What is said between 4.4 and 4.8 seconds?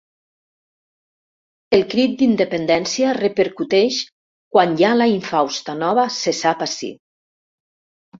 quan